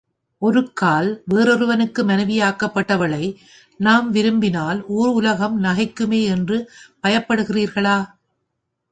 [0.41, 3.25] ஒருக்கால் வேறொருவனுக்கு மனைவியாக்கப்பட்டவளை
[3.79, 6.57] நாம் விரும்பினால் ஊர் உலகம் நகைக்குமே என்று
[6.99, 7.97] பயப் படுகிறீர்களா?